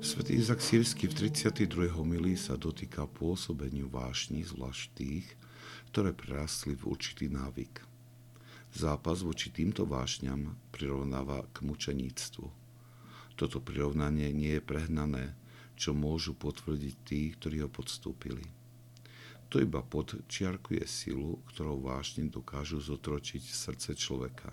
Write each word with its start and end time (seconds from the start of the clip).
Svetý 0.00 0.40
Izak 0.40 0.64
Sírsky 0.64 1.12
v 1.12 1.28
32. 1.28 1.92
homilii 1.92 2.32
sa 2.32 2.56
dotýka 2.56 3.04
pôsobeniu 3.04 3.84
vášní, 3.92 4.40
zvlášť 4.48 4.96
tých, 4.96 5.28
ktoré 5.92 6.16
prerastli 6.16 6.72
v 6.72 6.88
určitý 6.88 7.28
návyk. 7.28 7.84
Zápas 8.72 9.20
voči 9.20 9.52
týmto 9.52 9.84
vášňam 9.84 10.56
prirovnáva 10.72 11.44
k 11.52 11.68
mučeníctvu. 11.68 12.48
Toto 13.36 13.60
prirovnanie 13.60 14.32
nie 14.32 14.56
je 14.56 14.64
prehnané, 14.64 15.36
čo 15.76 15.92
môžu 15.92 16.32
potvrdiť 16.32 16.94
tí, 17.04 17.36
ktorí 17.36 17.60
ho 17.60 17.68
podstúpili. 17.68 18.48
To 19.52 19.60
iba 19.60 19.84
podčiarkuje 19.84 20.80
silu, 20.88 21.44
ktorou 21.52 21.76
vášne 21.76 22.24
dokážu 22.32 22.80
zotročiť 22.80 23.44
srdce 23.44 23.92
človeka. 24.00 24.48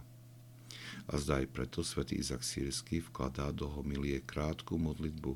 A 1.08 1.20
zdá 1.20 1.40
aj 1.40 1.48
preto 1.52 1.80
svätý 1.82 2.20
Izak 2.20 2.44
Sírsky 2.44 3.00
vkladá 3.00 3.52
do 3.56 3.68
homilie 3.72 4.20
krátku 4.24 4.76
modlitbu 4.76 5.34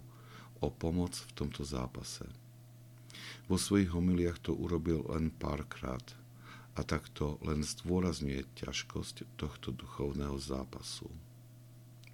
o 0.62 0.68
pomoc 0.70 1.18
v 1.18 1.32
tomto 1.34 1.66
zápase. 1.66 2.28
Vo 3.50 3.58
svojich 3.60 3.92
homiliach 3.92 4.40
to 4.40 4.56
urobil 4.56 5.04
len 5.12 5.34
párkrát 5.34 6.04
a 6.78 6.88
takto 6.88 7.36
len 7.44 7.66
zdôrazňuje 7.66 8.48
ťažkosť 8.56 9.28
tohto 9.36 9.76
duchovného 9.76 10.40
zápasu. 10.40 11.12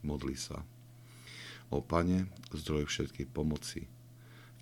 Modli 0.02 0.34
sa. 0.34 0.66
O 1.70 1.84
Pane, 1.84 2.32
zdroj 2.56 2.88
všetkej 2.88 3.28
pomoci, 3.30 3.86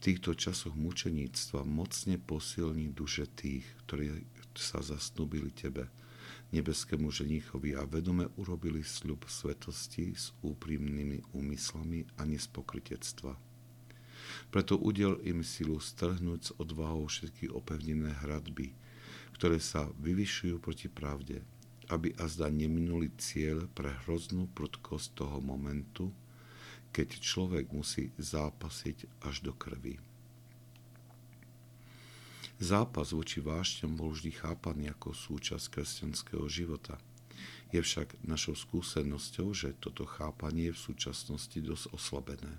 týchto 0.02 0.34
časoch 0.34 0.74
mučeníctva 0.74 1.64
mocne 1.64 2.18
posilní 2.18 2.92
duše 2.92 3.30
tých, 3.30 3.64
ktorí 3.86 4.26
sa 4.58 4.82
zasnúbili 4.82 5.54
Tebe, 5.54 5.88
nebeskému 6.56 7.12
ženichovi 7.12 7.76
a 7.76 7.84
vedome 7.84 8.32
urobili 8.40 8.80
sľub 8.80 9.28
svetosti 9.28 10.16
s 10.16 10.32
úprimnými 10.40 11.36
úmyslami 11.36 12.08
a 12.16 12.24
nespokrytectva. 12.24 13.36
Preto 14.50 14.80
udel 14.80 15.20
im 15.28 15.44
silu 15.44 15.78
strhnúť 15.84 16.40
s 16.42 16.52
odvahou 16.56 17.12
všetky 17.12 17.52
opevnené 17.52 18.16
hradby, 18.24 18.72
ktoré 19.36 19.60
sa 19.60 19.92
vyvyšujú 20.00 20.56
proti 20.64 20.88
pravde, 20.88 21.44
aby 21.92 22.16
azda 22.18 22.48
neminuli 22.48 23.12
cieľ 23.20 23.68
pre 23.76 23.92
hroznú 24.08 24.48
prudkosť 24.56 25.08
toho 25.20 25.38
momentu, 25.44 26.10
keď 26.96 27.20
človek 27.20 27.70
musí 27.76 28.16
zápasiť 28.16 29.28
až 29.28 29.44
do 29.44 29.52
krvi. 29.52 30.00
Zápas 32.56 33.12
voči 33.12 33.44
vášňam 33.44 34.00
bol 34.00 34.16
vždy 34.16 34.32
chápaný 34.32 34.88
ako 34.96 35.12
súčasť 35.12 35.76
kresťanského 35.76 36.48
života. 36.48 36.96
Je 37.76 37.84
však 37.84 38.24
našou 38.24 38.56
skúsenosťou, 38.56 39.52
že 39.52 39.76
toto 39.76 40.08
chápanie 40.08 40.72
je 40.72 40.76
v 40.80 40.84
súčasnosti 40.88 41.60
dosť 41.60 41.92
oslabené. 41.92 42.56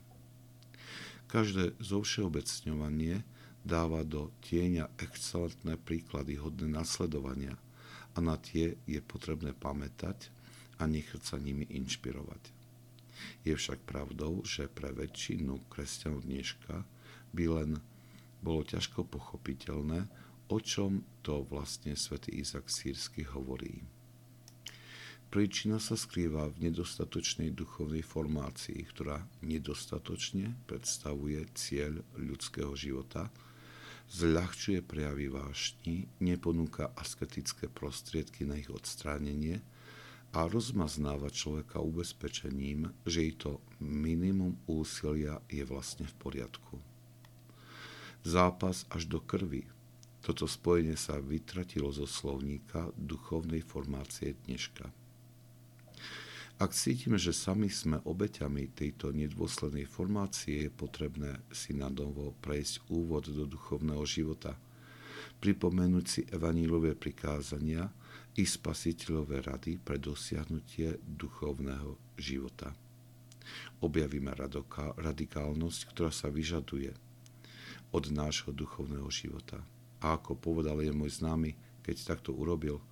Každé 1.33 1.80
zovšeobecňovanie 1.80 3.25
dáva 3.64 4.05
do 4.05 4.28
tieňa 4.44 4.92
excelentné 5.00 5.80
príklady 5.80 6.36
hodné 6.36 6.69
nasledovania 6.69 7.56
a 8.12 8.20
na 8.20 8.36
tie 8.36 8.77
je 8.84 9.00
potrebné 9.00 9.56
pamätať 9.56 10.28
a 10.77 10.84
nechať 10.84 11.25
sa 11.25 11.41
nimi 11.41 11.64
inšpirovať. 11.72 12.53
Je 13.48 13.56
však 13.56 13.81
pravdou, 13.88 14.44
že 14.44 14.69
pre 14.69 14.92
väčšinu 14.92 15.72
kresťanov 15.72 16.28
dneška 16.28 16.84
by 17.33 17.44
len 17.48 17.70
bolo 18.47 18.62
ťažko 18.62 19.02
pochopiteľné, 19.11 20.06
o 20.47 20.62
čom 20.62 21.02
to 21.27 21.42
vlastne 21.50 21.98
svätý 21.98 22.39
Izak 22.39 22.70
Sírsky 22.70 23.27
hovorí. 23.27 23.83
Príčina 25.26 25.82
sa 25.82 25.98
skrýva 25.98 26.47
v 26.54 26.70
nedostatočnej 26.70 27.50
duchovnej 27.50 28.06
formácii, 28.06 28.78
ktorá 28.87 29.26
nedostatočne 29.43 30.54
predstavuje 30.70 31.43
cieľ 31.59 31.98
ľudského 32.15 32.70
života, 32.78 33.34
zľahčuje 34.06 34.87
prejavy 34.87 35.26
vášni, 35.26 36.06
neponúka 36.22 36.94
asketické 36.94 37.66
prostriedky 37.66 38.47
na 38.47 38.54
ich 38.54 38.70
odstránenie– 38.70 39.59
a 40.37 40.44
rozmaznáva 40.53 41.32
človeka 41.32 41.81
ubezpečením, 41.81 42.93
že 43.09 43.20
i 43.25 43.32
to 43.32 43.65
minimum 43.81 44.60
úsilia 44.69 45.41
je 45.49 45.65
vlastne 45.65 46.04
v 46.04 46.15
poriadku. 46.20 46.76
Zápas 48.26 48.91
až 48.91 49.06
do 49.06 49.22
krvi. 49.22 49.70
Toto 50.19 50.50
spojenie 50.50 50.98
sa 50.98 51.22
vytratilo 51.22 51.94
zo 51.94 52.10
slovníka 52.10 52.91
duchovnej 52.98 53.62
formácie 53.62 54.34
dneška. 54.50 54.91
Ak 56.59 56.75
cítime, 56.75 57.22
že 57.22 57.31
sami 57.31 57.70
sme 57.70 58.03
obeťami 58.03 58.75
tejto 58.75 59.14
nedôslednej 59.14 59.87
formácie, 59.87 60.66
je 60.66 60.70
potrebné 60.75 61.38
si 61.54 61.70
na 61.70 61.87
novo 61.87 62.34
prejsť 62.42 62.91
úvod 62.91 63.31
do 63.31 63.47
duchovného 63.47 64.03
života, 64.03 64.58
pripomenúť 65.38 66.06
si 66.10 66.26
evanílové 66.26 66.98
prikázania, 66.98 67.87
i 68.34 68.43
spasiteľové 68.43 69.47
rady 69.47 69.78
pre 69.78 70.03
dosiahnutie 70.03 70.98
duchovného 70.98 71.94
života. 72.19 72.75
Objavíme 73.87 74.34
radikálnosť, 74.98 75.81
ktorá 75.94 76.10
sa 76.10 76.26
vyžaduje 76.26 77.06
od 77.92 78.10
nášho 78.10 78.50
duchovného 78.50 79.08
života. 79.10 79.62
A 80.02 80.19
ako 80.19 80.36
povedal 80.36 80.82
je 80.82 80.92
môj 80.92 81.19
známy, 81.19 81.56
keď 81.86 82.16
takto 82.16 82.34
urobil, 82.34 82.82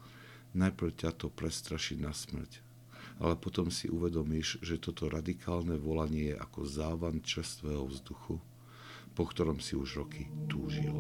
najprv 0.55 0.95
ťa 0.95 1.11
to 1.19 1.27
prestraší 1.29 1.99
na 1.99 2.15
smrť, 2.15 2.63
ale 3.19 3.35
potom 3.39 3.69
si 3.69 3.91
uvedomíš, 3.91 4.63
že 4.63 4.81
toto 4.81 5.11
radikálne 5.11 5.79
volanie 5.79 6.35
je 6.35 6.41
ako 6.41 6.61
závan 6.67 7.21
čerstvého 7.23 7.87
vzduchu, 7.91 8.39
po 9.15 9.23
ktorom 9.27 9.63
si 9.63 9.79
už 9.79 10.07
roky 10.07 10.31
túžil. 10.51 10.95